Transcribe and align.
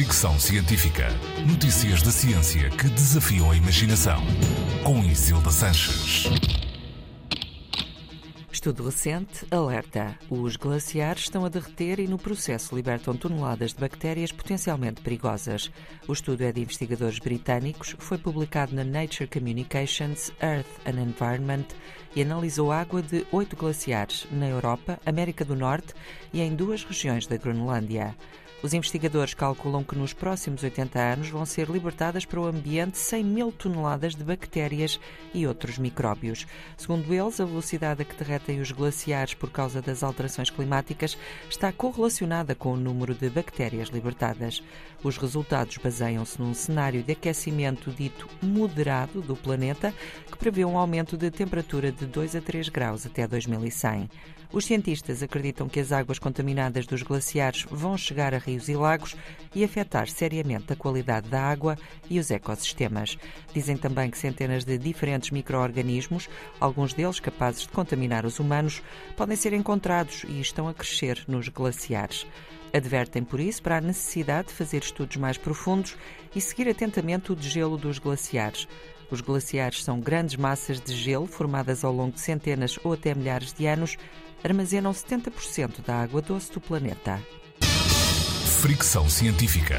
Fricção 0.00 0.40
Científica. 0.40 1.08
Notícias 1.46 2.00
da 2.00 2.10
ciência 2.10 2.70
que 2.70 2.88
desafiam 2.88 3.50
a 3.50 3.54
imaginação. 3.54 4.22
Com 4.82 5.04
Isilda 5.04 5.50
Sanches. 5.50 6.24
Estudo 8.50 8.86
recente 8.86 9.46
alerta: 9.50 10.18
os 10.30 10.56
glaciares 10.56 11.24
estão 11.24 11.44
a 11.44 11.50
derreter 11.50 12.00
e, 12.00 12.08
no 12.08 12.16
processo, 12.16 12.74
libertam 12.74 13.14
toneladas 13.14 13.74
de 13.74 13.80
bactérias 13.80 14.32
potencialmente 14.32 15.02
perigosas. 15.02 15.70
O 16.08 16.14
estudo 16.14 16.44
é 16.44 16.50
de 16.50 16.62
investigadores 16.62 17.18
britânicos, 17.18 17.94
foi 17.98 18.16
publicado 18.16 18.74
na 18.74 18.84
Nature 18.84 19.28
Communications 19.28 20.32
Earth 20.42 20.80
and 20.86 20.98
Environment 20.98 21.66
e 22.16 22.22
analisou 22.22 22.72
água 22.72 23.02
de 23.02 23.26
oito 23.32 23.54
glaciares 23.54 24.26
na 24.30 24.48
Europa, 24.48 24.98
América 25.04 25.44
do 25.44 25.54
Norte 25.54 25.92
e 26.32 26.40
em 26.40 26.54
duas 26.54 26.84
regiões 26.84 27.26
da 27.26 27.36
Groenlândia. 27.36 28.16
Os 28.62 28.74
investigadores 28.74 29.32
calculam 29.32 29.82
que 29.82 29.96
nos 29.96 30.12
próximos 30.12 30.62
80 30.62 31.00
anos 31.00 31.30
vão 31.30 31.46
ser 31.46 31.70
libertadas 31.70 32.26
para 32.26 32.40
o 32.40 32.44
ambiente 32.44 32.98
100 32.98 33.24
mil 33.24 33.50
toneladas 33.50 34.14
de 34.14 34.22
bactérias 34.22 35.00
e 35.32 35.46
outros 35.46 35.78
micróbios. 35.78 36.46
Segundo 36.76 37.10
eles, 37.14 37.40
a 37.40 37.46
velocidade 37.46 38.02
a 38.02 38.04
que 38.04 38.14
derretem 38.14 38.60
os 38.60 38.70
glaciares 38.70 39.32
por 39.32 39.50
causa 39.50 39.80
das 39.80 40.02
alterações 40.02 40.50
climáticas 40.50 41.16
está 41.48 41.72
correlacionada 41.72 42.54
com 42.54 42.74
o 42.74 42.76
número 42.76 43.14
de 43.14 43.30
bactérias 43.30 43.88
libertadas. 43.88 44.62
Os 45.02 45.16
resultados 45.16 45.78
baseiam-se 45.78 46.38
num 46.38 46.52
cenário 46.52 47.02
de 47.02 47.12
aquecimento 47.12 47.90
dito 47.90 48.28
moderado 48.42 49.22
do 49.22 49.34
planeta, 49.34 49.94
que 50.30 50.36
prevê 50.36 50.66
um 50.66 50.76
aumento 50.76 51.16
de 51.16 51.30
temperatura 51.30 51.90
de 51.90 52.04
2 52.04 52.36
a 52.36 52.42
3 52.42 52.68
graus 52.68 53.06
até 53.06 53.26
2100. 53.26 54.10
Os 54.52 54.64
cientistas 54.66 55.22
acreditam 55.22 55.68
que 55.68 55.78
as 55.78 55.92
águas 55.92 56.18
contaminadas 56.18 56.84
dos 56.84 57.04
glaciares 57.04 57.64
vão 57.70 57.96
chegar 57.96 58.34
a 58.34 58.38
rios 58.50 58.68
e 58.68 58.74
lagos 58.74 59.16
e 59.54 59.64
afetar 59.64 60.08
seriamente 60.08 60.72
a 60.72 60.76
qualidade 60.76 61.28
da 61.28 61.42
água 61.42 61.76
e 62.08 62.18
os 62.18 62.30
ecossistemas. 62.30 63.16
Dizem 63.52 63.76
também 63.76 64.10
que 64.10 64.18
centenas 64.18 64.64
de 64.64 64.78
diferentes 64.78 65.30
micro-organismos, 65.30 66.28
alguns 66.58 66.92
deles 66.92 67.20
capazes 67.20 67.62
de 67.62 67.68
contaminar 67.68 68.24
os 68.24 68.38
humanos, 68.38 68.82
podem 69.16 69.36
ser 69.36 69.52
encontrados 69.52 70.24
e 70.28 70.40
estão 70.40 70.68
a 70.68 70.74
crescer 70.74 71.24
nos 71.26 71.48
glaciares. 71.48 72.26
Advertem, 72.72 73.24
por 73.24 73.40
isso, 73.40 73.62
para 73.62 73.78
a 73.78 73.80
necessidade 73.80 74.48
de 74.48 74.54
fazer 74.54 74.82
estudos 74.82 75.16
mais 75.16 75.36
profundos 75.36 75.96
e 76.34 76.40
seguir 76.40 76.68
atentamente 76.68 77.32
o 77.32 77.34
degelo 77.34 77.76
dos 77.76 77.98
glaciares. 77.98 78.68
Os 79.10 79.20
glaciares 79.20 79.82
são 79.82 79.98
grandes 79.98 80.36
massas 80.36 80.80
de 80.80 80.94
gelo 80.94 81.26
formadas 81.26 81.84
ao 81.84 81.92
longo 81.92 82.12
de 82.12 82.20
centenas 82.20 82.78
ou 82.84 82.92
até 82.92 83.12
milhares 83.12 83.52
de 83.52 83.66
anos, 83.66 83.96
armazenam 84.44 84.92
70% 84.92 85.84
da 85.84 85.96
água 85.96 86.22
doce 86.22 86.52
do 86.52 86.60
planeta. 86.60 87.20
Fricção 88.60 89.08
científica. 89.08 89.74